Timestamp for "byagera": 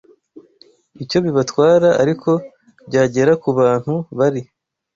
2.87-3.31